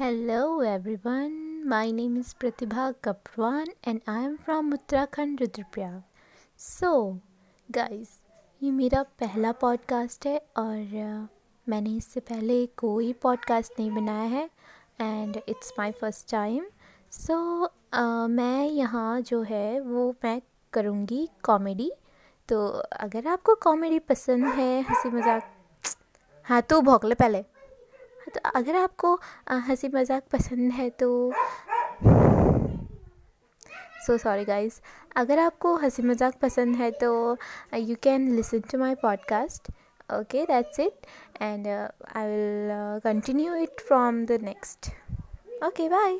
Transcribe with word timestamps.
Hello 0.00 0.60
everyone, 0.60 1.68
my 1.68 1.90
name 1.90 2.16
is 2.16 2.32
Pratibha 2.32 2.94
Kapwan 3.02 3.66
and 3.84 4.00
I 4.06 4.20
am 4.20 4.38
from 4.38 4.72
Uttarakhand 4.72 5.40
Rudraprayag 5.40 6.02
so 6.58 7.18
guys 7.70 8.08
ये 8.62 8.70
मेरा 8.70 9.02
पहला 9.02 9.52
podcast 9.52 10.26
है 10.26 10.38
और 10.56 11.28
मैंने 11.68 11.90
इससे 11.90 12.20
पहले 12.20 12.66
कोई 12.66 13.12
पॉडकास्ट 13.12 13.72
नहीं 13.78 13.90
बनाया 13.90 14.22
है 14.22 14.50
and 15.00 15.40
it's 15.48 15.72
my 15.78 15.92
first 15.92 16.30
time 16.30 16.64
so 17.10 17.64
मैं 18.26 18.66
यहाँ 18.66 19.20
जो 19.20 19.42
है 19.42 19.80
वो 19.80 20.14
मैं 20.24 20.42
करूँगी 20.72 21.28
कॉमेडी 21.42 21.92
तो 22.48 22.66
अगर 22.92 23.26
आपको 23.26 23.54
कॉमेडी 23.54 23.98
पसंद 23.98 24.44
है 24.44 24.82
हँसी 24.82 25.08
मज़ाक 25.08 25.54
हाँ 26.44 26.62
तो 26.62 26.80
भौकले 26.80 27.14
पहले। 27.14 27.44
तो 28.34 28.40
अगर 28.54 28.76
आपको 28.76 29.14
हँसी 29.68 29.88
मज़ाक 29.94 30.22
पसंद 30.32 30.72
है 30.72 30.88
तो 31.00 31.10
सो 34.06 34.16
सॉरी 34.18 34.44
गाइस 34.44 34.80
अगर 35.16 35.38
आपको 35.38 35.74
हँसी 35.76 36.02
मज़ाक 36.02 36.38
पसंद 36.42 36.76
है 36.76 36.90
तो 37.00 37.36
you 37.74 37.96
can 38.02 38.30
listen 38.36 38.60
to 38.70 38.78
my 38.78 38.94
podcast 38.94 39.70
okay 40.12 40.44
that's 40.46 40.80
it 40.80 41.06
and 41.42 41.66
I 41.66 42.26
will 42.26 43.00
continue 43.04 43.54
it 43.54 43.80
from 43.80 44.24
the 44.26 44.38
next 44.42 44.90
okay 45.64 45.88
bye 45.88 46.18